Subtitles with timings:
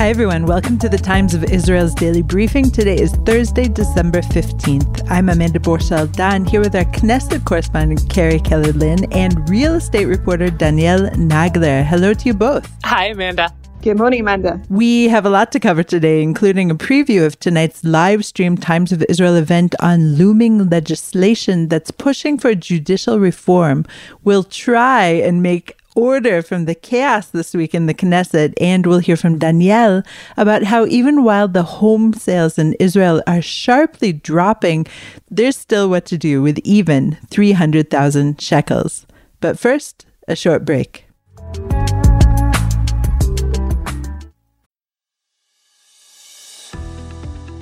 [0.00, 0.46] Hi, everyone.
[0.46, 2.70] Welcome to the Times of Israel's daily briefing.
[2.70, 5.06] Today is Thursday, December 15th.
[5.10, 10.06] I'm Amanda Borschel Dan here with our Knesset correspondent, Carrie Keller Lynn, and real estate
[10.06, 11.84] reporter, Danielle Nagler.
[11.84, 12.66] Hello to you both.
[12.84, 13.54] Hi, Amanda.
[13.82, 14.62] Good morning, Amanda.
[14.70, 18.92] We have a lot to cover today, including a preview of tonight's live stream Times
[18.92, 23.84] of Israel event on looming legislation that's pushing for judicial reform.
[24.24, 28.98] We'll try and make order from the chaos this week in the Knesset, and we'll
[28.98, 30.02] hear from Danielle
[30.36, 34.86] about how even while the home sales in Israel are sharply dropping,
[35.30, 39.06] there's still what to do with even 300,000 shekels.
[39.40, 41.06] But first, a short break.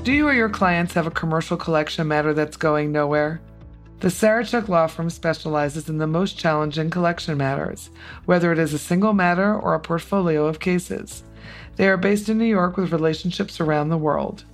[0.03, 3.43] Do you or your clients have a commercial collection matter that's going nowhere?
[4.01, 7.91] The Sarachek Law Firm specializes in the most challenging collection matters,
[8.27, 11.25] whether it is a single matter or a portfolio of cases.
[11.75, 14.45] They are based in New York with relationships around the world.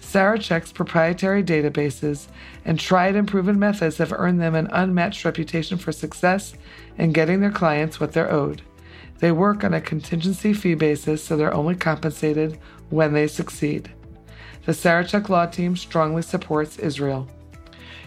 [0.00, 2.26] Sarachek's proprietary databases
[2.64, 6.54] and tried and proven methods have earned them an unmatched reputation for success
[6.98, 8.60] in getting their clients what they're owed.
[9.20, 13.92] They work on a contingency fee basis, so they're only compensated when they succeed.
[14.66, 17.28] The Sarachek Law Team strongly supports Israel.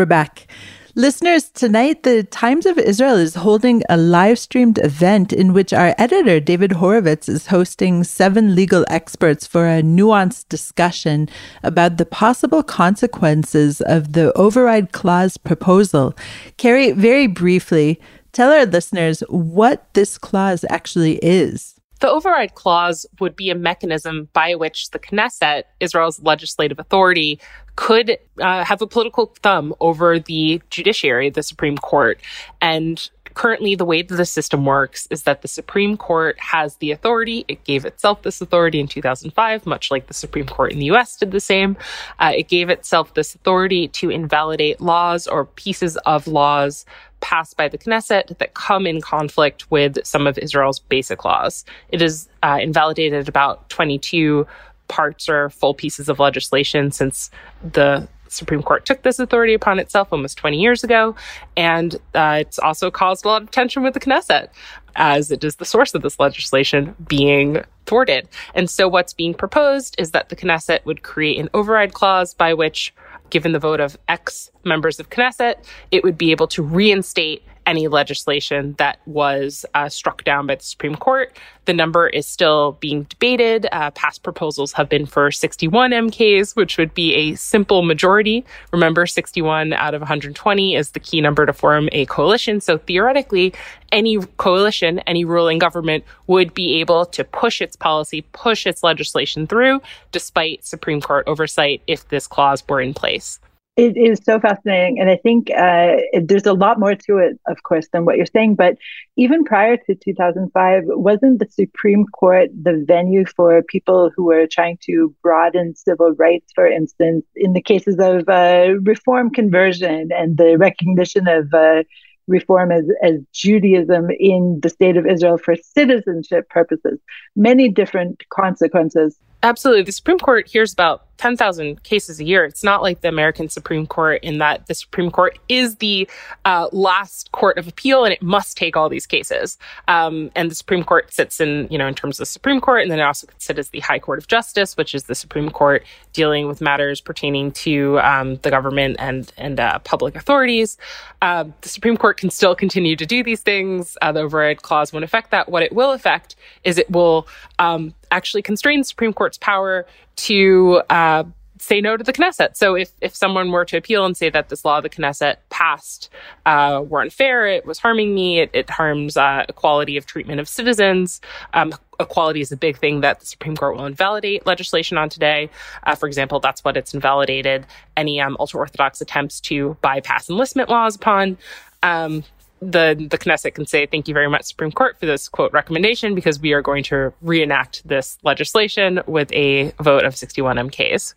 [0.00, 0.46] We're back.
[0.94, 5.94] Listeners, tonight the Times of Israel is holding a live streamed event in which our
[5.98, 11.28] editor, David Horovitz, is hosting seven legal experts for a nuanced discussion
[11.62, 16.14] about the possible consequences of the override clause proposal.
[16.56, 18.00] Carrie, very briefly,
[18.32, 21.79] tell our listeners what this clause actually is.
[22.00, 27.40] The override clause would be a mechanism by which the Knesset, Israel's legislative authority,
[27.76, 32.20] could uh, have a political thumb over the judiciary, the Supreme Court.
[32.60, 36.90] And currently, the way that the system works is that the Supreme Court has the
[36.90, 37.44] authority.
[37.48, 41.16] It gave itself this authority in 2005, much like the Supreme Court in the US
[41.16, 41.76] did the same.
[42.18, 46.84] Uh, it gave itself this authority to invalidate laws or pieces of laws
[47.20, 51.64] passed by the Knesset that come in conflict with some of Israel's basic laws.
[51.90, 54.46] It has uh, invalidated about 22
[54.88, 57.30] parts or full pieces of legislation since
[57.72, 61.14] the Supreme Court took this authority upon itself almost 20 years ago.
[61.56, 64.48] And uh, it's also caused a lot of tension with the Knesset,
[64.96, 68.28] as it is the source of this legislation being thwarted.
[68.54, 72.54] And so, what's being proposed is that the Knesset would create an override clause by
[72.54, 72.94] which
[73.30, 77.86] given the vote of X members of Knesset, it would be able to reinstate any
[77.86, 81.38] legislation that was uh, struck down by the Supreme Court.
[81.66, 83.68] The number is still being debated.
[83.70, 88.44] Uh, past proposals have been for 61 MKs, which would be a simple majority.
[88.72, 92.60] Remember, 61 out of 120 is the key number to form a coalition.
[92.60, 93.54] So theoretically,
[93.92, 99.46] any coalition, any ruling government would be able to push its policy, push its legislation
[99.46, 103.38] through, despite Supreme Court oversight if this clause were in place.
[103.80, 105.00] It is so fascinating.
[105.00, 108.26] And I think uh, there's a lot more to it, of course, than what you're
[108.26, 108.56] saying.
[108.56, 108.76] But
[109.16, 114.78] even prior to 2005, wasn't the Supreme Court the venue for people who were trying
[114.82, 120.58] to broaden civil rights, for instance, in the cases of uh, reform conversion and the
[120.58, 121.82] recognition of uh,
[122.26, 126.98] reform as, as Judaism in the state of Israel for citizenship purposes?
[127.34, 129.16] Many different consequences.
[129.42, 129.84] Absolutely.
[129.84, 132.46] The Supreme Court hears about 10,000 cases a year.
[132.46, 136.08] It's not like the American Supreme Court in that the Supreme Court is the
[136.46, 139.58] uh, last court of appeal and it must take all these cases.
[139.86, 142.80] Um, and the Supreme Court sits in, you know, in terms of the Supreme Court,
[142.80, 145.50] and then it also sits as the High Court of Justice, which is the Supreme
[145.50, 145.84] Court
[146.14, 150.78] dealing with matters pertaining to um, the government and and uh, public authorities.
[151.20, 153.98] Uh, the Supreme Court can still continue to do these things.
[154.00, 155.50] Uh, the override clause won't affect that.
[155.50, 156.34] What it will affect
[156.64, 157.28] is it will
[157.58, 159.86] um, actually constrain the Supreme Court's power
[160.16, 161.24] to uh,
[161.60, 162.56] say no to the Knesset.
[162.56, 166.10] So if, if someone were to appeal and say that this law the Knesset passed
[166.46, 170.48] uh, were unfair, it was harming me, it, it harms uh, equality of treatment of
[170.48, 171.20] citizens.
[171.52, 175.50] Um, equality is a big thing that the Supreme Court will invalidate legislation on today.
[175.84, 177.66] Uh, for example, that's what it's invalidated
[177.96, 181.36] any um, ultra orthodox attempts to bypass enlistment laws upon.
[181.82, 182.24] Um,
[182.60, 186.14] the the Knesset can say thank you very much Supreme Court for this quote recommendation
[186.14, 191.14] because we are going to reenact this legislation with a vote of 61 MKs.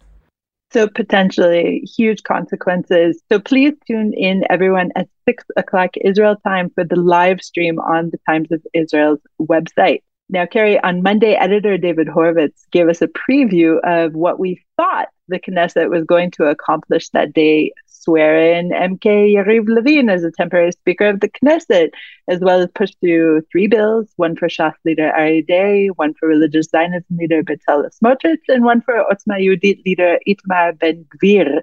[0.71, 3.21] So potentially huge consequences.
[3.31, 8.09] So please tune in everyone at six o'clock Israel time for the live stream on
[8.09, 10.01] the Times of Israel's website.
[10.29, 15.09] Now, Carrie, on Monday, editor David Horovitz gave us a preview of what we thought
[15.27, 17.71] the Knesset was going to accomplish that day
[18.03, 21.89] swear in MK Yariv Levin as a temporary Speaker of the Knesset,
[22.27, 26.27] as well as push through three bills one for Shas leader Aryeh Deri, one for
[26.27, 31.61] religious Zionism leader Bezalel Smotrich, and one for Otzma Yehudit leader Itamar Ben Gvir.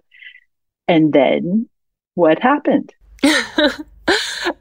[0.89, 1.69] And then
[2.15, 2.93] what happened?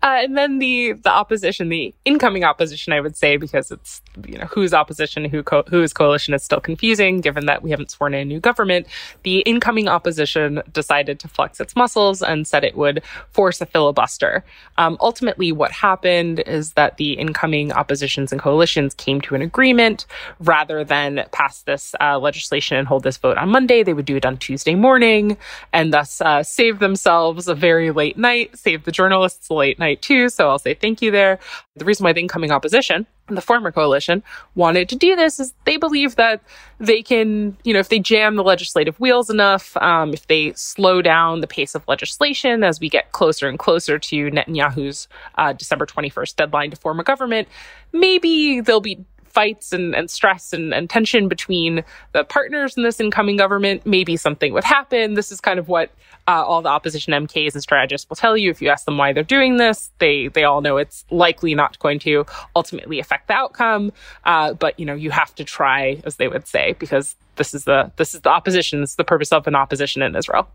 [0.01, 4.37] Uh, and then the the opposition, the incoming opposition, I would say, because it's you
[4.37, 7.91] know who's opposition, who co- who is coalition is still confusing, given that we haven't
[7.91, 8.87] sworn in a new government.
[9.23, 14.45] The incoming opposition decided to flex its muscles and said it would force a filibuster.
[14.77, 20.05] Um, ultimately, what happened is that the incoming oppositions and coalitions came to an agreement
[20.39, 23.83] rather than pass this uh, legislation and hold this vote on Monday.
[23.83, 25.37] They would do it on Tuesday morning
[25.73, 29.88] and thus uh, save themselves a very late night, save the journalists a late night
[29.95, 30.29] too.
[30.29, 31.39] So I'll say thank you there.
[31.75, 34.23] The reason why the incoming opposition, the former coalition,
[34.55, 36.41] wanted to do this is they believe that
[36.79, 41.01] they can, you know, if they jam the legislative wheels enough, um, if they slow
[41.01, 45.85] down the pace of legislation as we get closer and closer to Netanyahu's uh, December
[45.85, 47.47] 21st deadline to form a government,
[47.93, 51.83] maybe they'll be fights and, and stress and, and tension between
[52.13, 55.13] the partners in this incoming government, maybe something would happen.
[55.13, 55.91] This is kind of what
[56.27, 58.51] uh, all the opposition MKs and strategists will tell you.
[58.51, 61.79] If you ask them why they're doing this, they they all know it's likely not
[61.79, 63.91] going to ultimately affect the outcome.
[64.25, 67.63] Uh, but you know, you have to try, as they would say, because this is
[67.63, 68.81] the this is the opposition.
[68.81, 70.47] This is the purpose of an opposition in Israel.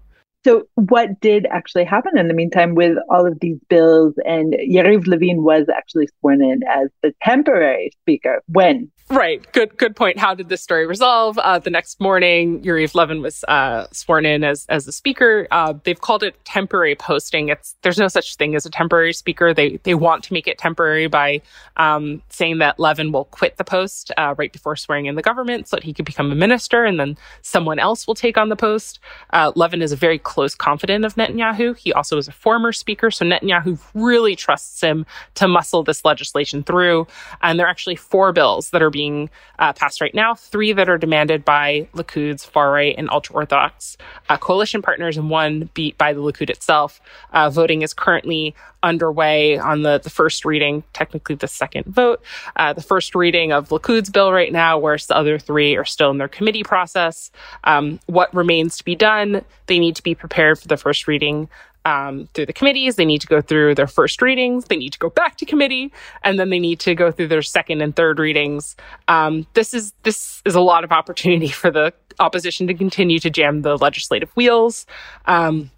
[0.45, 4.15] So, what did actually happen in the meantime with all of these bills?
[4.27, 8.43] And Yariv Levin was actually sworn in as the temporary speaker.
[8.47, 8.91] When?
[9.11, 9.47] Right.
[9.53, 9.77] Good.
[9.77, 10.19] Good point.
[10.19, 11.37] How did this story resolve?
[11.39, 15.47] Uh, the next morning, Yariv Levin was uh, sworn in as as the speaker.
[15.51, 17.51] Uh, they've called it temporary posting.
[17.51, 19.53] It's there's no such thing as a temporary speaker.
[19.53, 21.43] They they want to make it temporary by
[21.77, 25.69] um, saying that Levin will quit the post uh, right before swearing in the government,
[25.69, 28.57] so that he could become a minister, and then someone else will take on the
[28.57, 29.01] post.
[29.35, 31.77] Uh, Levin is a very close confidant of Netanyahu.
[31.77, 36.65] He also is a former speaker, so Netanyahu really trusts him to muscle this legislation
[36.65, 37.07] through.
[37.41, 40.89] And there are actually four bills that are being uh, passed right now, three that
[40.89, 43.97] are demanded by Likud's far right and ultra orthodox
[44.29, 47.01] uh, coalition partners, and one beat by the Likud itself.
[47.33, 52.23] Uh, voting is currently underway on the, the first reading, technically the second vote,
[52.57, 56.11] uh, the first reading of Likud's bill right now, whereas the other three are still
[56.11, 57.31] in their committee process.
[57.65, 59.45] Um, what remains to be done?
[59.67, 61.51] They need to be prepared for the first reading
[61.85, 62.97] um, through the committees.
[62.97, 64.65] They need to go through their first readings.
[64.65, 65.93] They need to go back to committee,
[66.23, 68.75] and then they need to go through their second and third readings.
[69.07, 73.29] Um, this is this is a lot of opportunity for the opposition to continue to
[73.29, 74.87] jam the legislative wheels.
[75.27, 75.71] Um,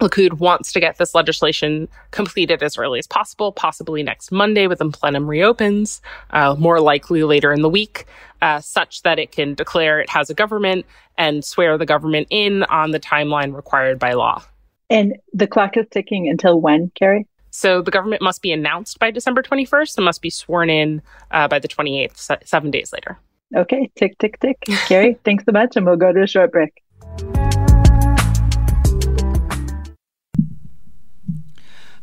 [0.00, 4.78] Likud wants to get this legislation completed as early as possible, possibly next Monday when
[4.78, 6.00] the plenum reopens,
[6.30, 8.06] uh, more likely later in the week,
[8.42, 10.86] uh, such that it can declare it has a government
[11.18, 14.42] and swear the government in on the timeline required by law.
[14.88, 17.26] And the clock is ticking until when, Carrie?
[17.50, 21.48] So the government must be announced by December 21st and must be sworn in uh,
[21.48, 23.18] by the 28th, seven days later.
[23.54, 24.58] Okay, tick, tick, tick.
[24.86, 26.82] Carrie, thanks so much, and we'll go to a short break.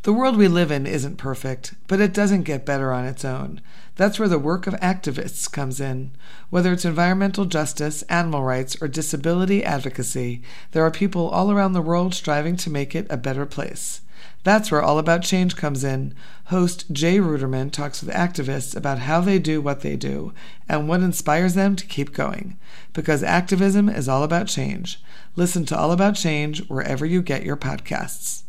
[0.07, 3.59] The world we live in isn't perfect, but it doesn't get better on its own.
[3.97, 6.11] That's where the work of activists comes in.
[6.49, 11.81] Whether it's environmental justice, animal rights, or disability advocacy, there are people all around the
[11.81, 13.99] world striving to make it a better place.
[14.45, 16.13] That's where All About Change comes in.
[16.45, 20.31] Host Jay Ruderman talks with activists about how they do what they do
[20.69, 22.57] and what inspires them to keep going.
[22.93, 25.01] Because activism is all about change.
[25.35, 28.43] Listen to All About Change wherever you get your podcasts.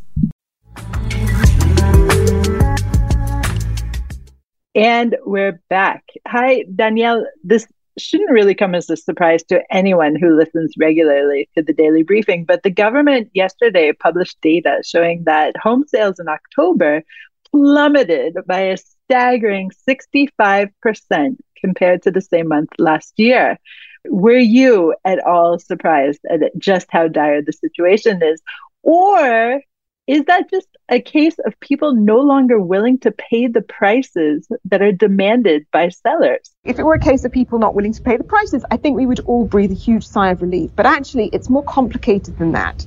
[4.78, 6.04] And we're back.
[6.28, 7.26] Hi, Danielle.
[7.42, 7.66] This
[7.98, 12.44] shouldn't really come as a surprise to anyone who listens regularly to the daily briefing,
[12.44, 17.02] but the government yesterday published data showing that home sales in October
[17.50, 20.70] plummeted by a staggering 65%
[21.56, 23.58] compared to the same month last year.
[24.04, 28.40] Were you at all surprised at just how dire the situation is?
[28.84, 29.60] Or
[30.08, 34.80] is that just a case of people no longer willing to pay the prices that
[34.80, 36.50] are demanded by sellers?
[36.64, 38.96] If it were a case of people not willing to pay the prices, I think
[38.96, 40.70] we would all breathe a huge sigh of relief.
[40.74, 42.86] But actually, it's more complicated than that.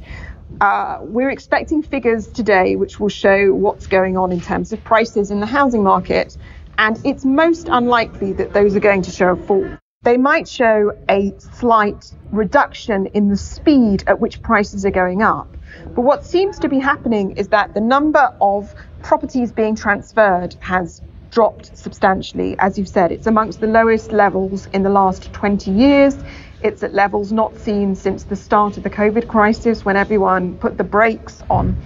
[0.60, 5.30] Uh, we're expecting figures today which will show what's going on in terms of prices
[5.30, 6.36] in the housing market,
[6.80, 9.78] and it's most unlikely that those are going to show a fall.
[10.02, 15.56] They might show a slight reduction in the speed at which prices are going up.
[15.96, 21.02] But what seems to be happening is that the number of properties being transferred has
[21.32, 22.56] dropped substantially.
[22.60, 26.18] As you've said, it's amongst the lowest levels in the last 20 years.
[26.62, 30.78] It's at levels not seen since the start of the COVID crisis when everyone put
[30.78, 31.82] the brakes on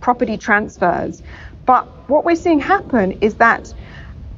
[0.00, 1.22] property transfers.
[1.66, 3.72] But what we're seeing happen is that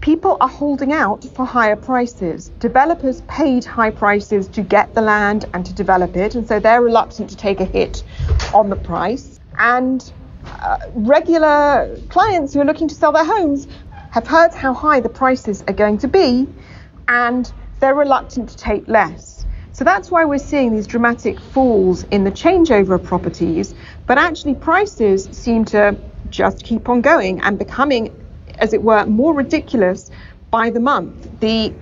[0.03, 2.49] people are holding out for higher prices.
[2.59, 6.83] Developers paid high prices to get the land and to develop it, and so they're
[6.83, 8.03] reluctant to take a hit
[8.53, 9.39] on the price.
[9.59, 10.13] And
[10.45, 13.69] uh, regular clients who are looking to sell their homes
[14.11, 16.49] have heard how high the prices are going to be,
[17.07, 19.47] and they're reluctant to take less.
[19.71, 23.75] So that's why we're seeing these dramatic falls in the changeover of properties,
[24.07, 25.97] but actually prices seem to
[26.29, 28.15] just keep on going and becoming,
[28.59, 30.11] as it were, more ridiculous
[30.51, 31.41] by the month.
[31.41, 31.75] The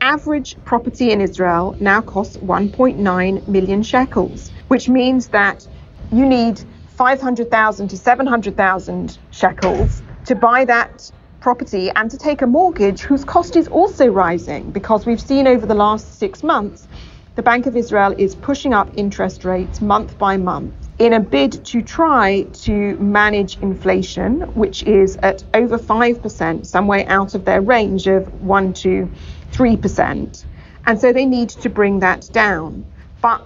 [0.00, 5.66] average property in Israel now costs 1.9 million shekels, which means that
[6.12, 13.02] you need 500,000 to 700,000 shekels to buy that property and to take a mortgage
[13.02, 16.88] whose cost is also rising because we've seen over the last six months
[17.34, 21.64] the Bank of Israel is pushing up interest rates month by month in a bid
[21.64, 27.60] to try to manage inflation, which is at over 5%, some way out of their
[27.60, 29.10] range of 1 to
[29.52, 30.44] 3%.
[30.86, 32.84] And so they need to bring that down.
[33.20, 33.42] But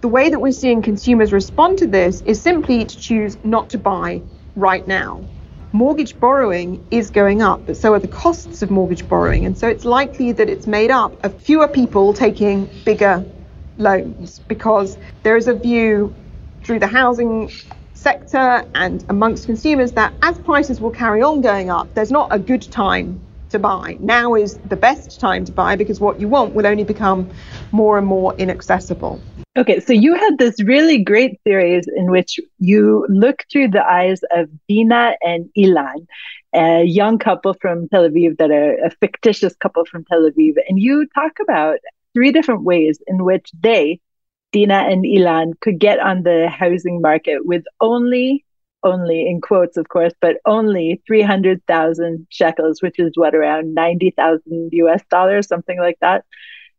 [0.00, 3.78] the way that we're seeing consumers respond to this is simply to choose not to
[3.78, 4.22] buy
[4.54, 5.24] right now.
[5.72, 9.46] Mortgage borrowing is going up, but so are the costs of mortgage borrowing.
[9.46, 13.24] And so it's likely that it's made up of fewer people taking bigger
[13.78, 16.14] loans because there is a view
[16.64, 17.50] through the housing
[17.94, 22.38] sector and amongst consumers that as prices will carry on going up, there's not a
[22.38, 23.96] good time to buy.
[24.00, 27.30] Now is the best time to buy because what you want will only become
[27.70, 29.20] more and more inaccessible.
[29.56, 34.20] Okay, so you had this really great series in which you look through the eyes
[34.32, 36.06] of Dina and Ilan,
[36.54, 40.78] a young couple from Tel Aviv that are a fictitious couple from Tel Aviv, and
[40.78, 41.78] you talk about
[42.14, 44.00] three different ways in which they,
[44.52, 48.44] Dina and Ilan, could get on the housing market with only,
[48.82, 55.02] only in quotes, of course, but only 300,000 shekels, which is what, around 90,000 US
[55.10, 56.24] dollars, something like that.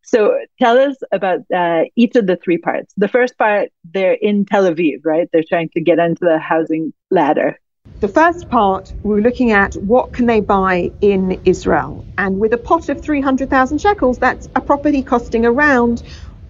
[0.03, 2.93] So tell us about uh, each of the three parts.
[2.97, 5.29] The first part, they're in Tel Aviv, right?
[5.31, 7.57] They're trying to get onto the housing ladder.
[8.01, 12.05] The first part, we're looking at what can they buy in Israel.
[12.17, 16.03] And with a pot of 300,000 shekels, that's a property costing around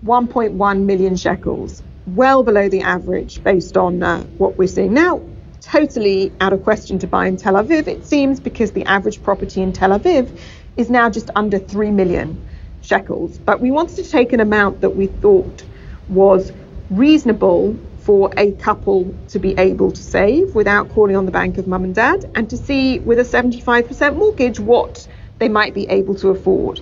[0.04, 5.22] 1.1 million shekels, well below the average based on uh, what we're seeing now.
[5.62, 9.62] Totally out of question to buy in Tel Aviv, it seems, because the average property
[9.62, 10.38] in Tel Aviv
[10.76, 12.46] is now just under 3 million
[12.82, 13.38] shekels.
[13.38, 15.64] But we wanted to take an amount that we thought
[16.10, 16.52] was
[16.90, 21.66] reasonable for a couple to be able to save without calling on the bank of
[21.66, 25.08] mum and dad and to see with a 75% mortgage what
[25.40, 26.82] they might be able to afford.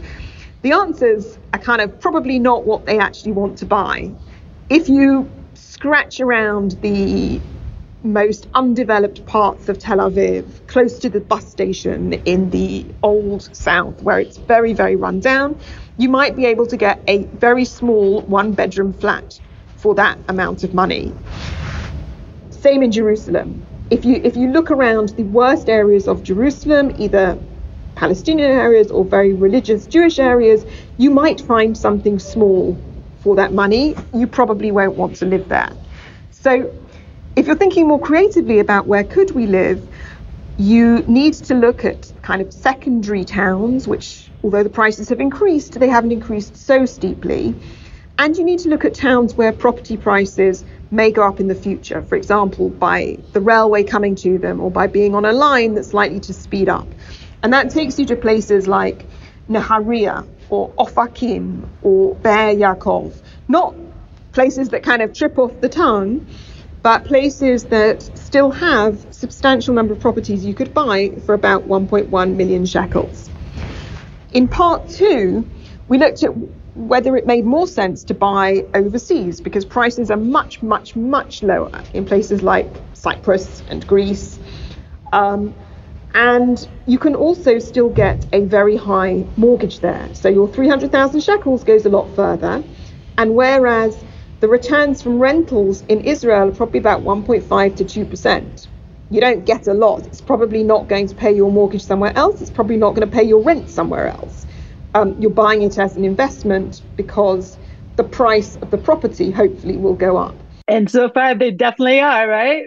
[0.62, 4.12] The answers are kind of probably not what they actually want to buy.
[4.70, 7.42] If you scratch around the
[8.04, 14.04] most undeveloped parts of Tel Aviv, close to the bus station in the old south,
[14.04, 15.60] where it's very, very run down,
[15.98, 19.40] you might be able to get a very small one bedroom flat
[19.78, 21.12] for that amount of money.
[22.52, 23.66] Same in Jerusalem.
[23.90, 27.40] If you if you look around the worst areas of Jerusalem, either
[28.02, 30.66] Palestinian areas or very religious Jewish areas,
[30.98, 32.76] you might find something small
[33.20, 33.96] for that money.
[34.12, 35.72] You probably won't want to live there.
[36.32, 36.74] So
[37.36, 39.88] if you're thinking more creatively about where could we live,
[40.58, 45.80] you need to look at kind of secondary towns, which although the prices have increased,
[45.80, 47.54] they haven't increased so steeply.
[48.18, 51.56] And you need to look at towns where property prices may go up in the
[51.56, 55.76] future, for example, by the railway coming to them or by being on a line
[55.76, 56.88] that's likely to speed up.
[57.44, 59.06] And that takes you to places like
[59.50, 63.14] Nahariya or Ofakim or Be'er Yaakov,
[63.48, 63.76] not
[64.32, 66.26] places that kind of trip off the tongue,
[66.84, 72.36] but places that still have substantial number of properties you could buy for about 1.1
[72.36, 73.30] million shekels.
[74.34, 75.48] In part two,
[75.88, 76.32] we looked at
[76.76, 81.84] whether it made more sense to buy overseas because prices are much, much, much lower
[81.94, 84.40] in places like Cyprus and Greece.
[85.12, 85.54] Um,
[86.14, 90.10] and you can also still get a very high mortgage there.
[90.14, 92.64] So your 300,000 shekels goes a lot further.
[93.18, 94.04] And whereas
[94.40, 98.68] the returns from rentals in Israel are probably about 1.5 to 2%.
[99.10, 100.06] You don't get a lot.
[100.08, 102.42] It's probably not going to pay your mortgage somewhere else.
[102.42, 104.46] It's probably not going to pay your rent somewhere else.
[104.94, 107.58] Um, you're buying it as an investment because
[107.98, 110.41] the price of the property hopefully will go up.
[110.68, 112.66] And so far, they definitely are, right?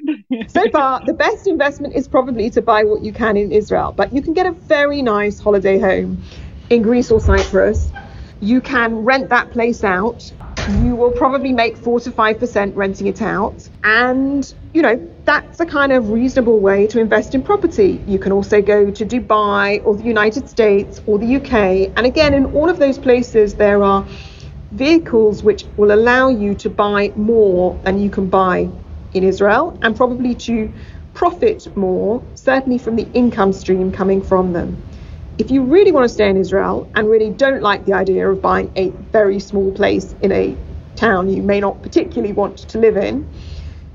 [0.48, 3.92] so far, the best investment is probably to buy what you can in Israel.
[3.96, 6.22] But you can get a very nice holiday home
[6.70, 7.90] in Greece or Cyprus.
[8.40, 10.32] You can rent that place out
[10.82, 13.68] you will probably make 4 to 5% renting it out.
[13.82, 18.02] And, you know, that's a kind of reasonable way to invest in property.
[18.06, 21.92] You can also go to Dubai or the United States or the UK.
[21.96, 24.06] And again, in all of those places, there are
[24.74, 28.68] vehicles which will allow you to buy more than you can buy
[29.12, 30.72] in Israel and probably to
[31.14, 34.82] profit more, certainly from the income stream coming from them
[35.38, 38.40] if you really want to stay in Israel and really don't like the idea of
[38.40, 40.56] buying a very small place in a
[40.94, 43.28] town you may not particularly want to live in,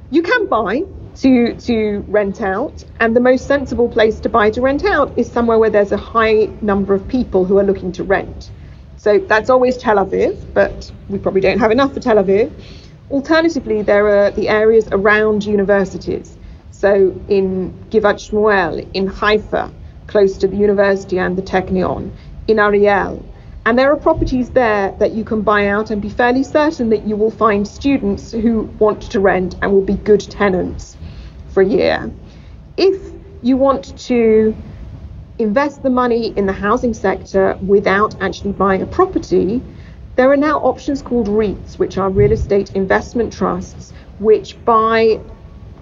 [0.10, 0.82] you can buy
[1.16, 5.32] to to rent out and the most sensible place to buy to rent out is
[5.32, 8.52] somewhere where there's a high number of people who are looking to rent.
[9.00, 12.52] So that's always Tel Aviv, but we probably don't have enough for Tel Aviv.
[13.10, 16.38] Alternatively, there are the areas around universities.
[16.72, 19.72] So in Givat Shmuel, in Haifa,
[20.08, 22.12] close to the university and the Technion
[22.50, 23.26] in Ariel.
[23.66, 27.08] And there are properties there that you can buy out and be fairly certain that
[27.08, 30.98] you will find students who want to rent and will be good tenants
[31.54, 32.12] for a year.
[32.76, 33.14] If
[33.44, 34.54] you want to
[35.40, 39.62] invest the money in the housing sector without actually buying a property,
[40.16, 45.20] there are now options called REITs, which are real estate investment trusts, which buy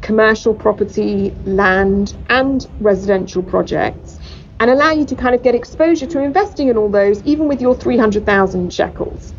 [0.02, 4.20] commercial property, land, and residential projects
[4.60, 7.62] and allow you to kind of get exposure to investing in all those, even with
[7.62, 9.34] your 300,000 shekels.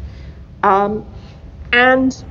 [0.63, 1.07] Um,
[1.73, 2.25] and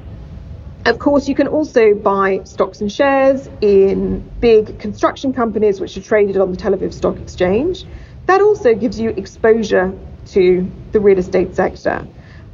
[0.88, 6.02] of course, you can also buy stocks and shares in big construction companies which are
[6.02, 7.84] traded on the Tel Aviv Stock Exchange.
[8.26, 9.94] That also gives you exposure
[10.28, 12.08] to the real estate sector.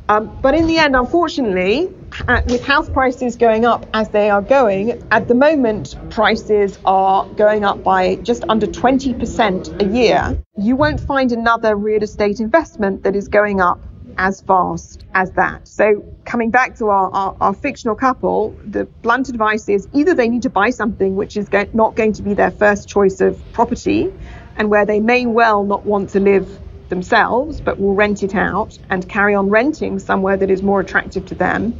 [0.09, 1.89] Um, but in the end, unfortunately,
[2.27, 7.25] uh, with house prices going up as they are going, at the moment, prices are
[7.35, 10.37] going up by just under 20% a year.
[10.57, 13.79] You won't find another real estate investment that is going up
[14.17, 15.67] as fast as that.
[15.67, 20.29] So, coming back to our, our, our fictional couple, the blunt advice is either they
[20.29, 24.11] need to buy something which is not going to be their first choice of property
[24.57, 28.77] and where they may well not want to live themselves, but will rent it out
[28.89, 31.79] and carry on renting somewhere that is more attractive to them,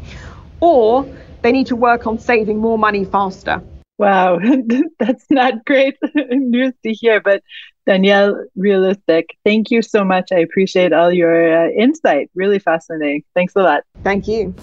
[0.60, 1.06] or
[1.41, 3.62] they need to work on saving more money faster.
[3.98, 4.39] Wow,
[5.00, 7.43] that's not great news to hear, but
[7.86, 9.38] Danielle, realistic.
[9.43, 10.32] Thank you so much.
[10.32, 12.30] I appreciate all your uh, insight.
[12.36, 13.24] Really fascinating.
[13.34, 13.84] Thanks a lot.
[14.04, 14.54] Thank you.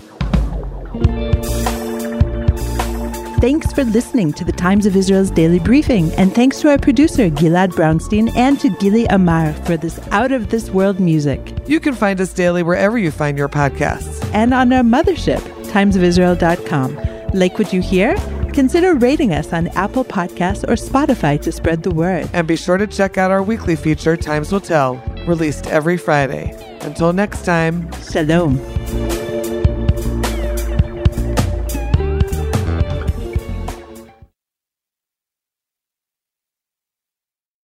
[3.41, 7.31] Thanks for listening to the Times of Israel's daily briefing, and thanks to our producer,
[7.31, 11.57] Gilad Brownstein, and to Gili Amar for this out of this world music.
[11.67, 14.23] You can find us daily wherever you find your podcasts.
[14.35, 15.41] And on our mothership,
[15.73, 17.31] timesofisrael.com.
[17.33, 18.15] Like what you hear?
[18.53, 22.29] Consider rating us on Apple Podcasts or Spotify to spread the word.
[22.33, 26.57] And be sure to check out our weekly feature, Times Will Tell, released every Friday.
[26.83, 28.59] Until next time, Shalom.